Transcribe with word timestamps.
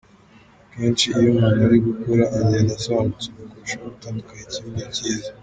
Akenshi 0.65 1.05
iyo 1.17 1.27
umuntu 1.33 1.59
ari 1.67 1.77
gukura 1.87 2.23
agenda 2.39 2.71
asobanukirwa 2.77 3.41
kurushaho 3.49 3.85
gutandukanya 3.93 4.43
ikibi 4.45 4.69
n’icyiza. 4.73 5.29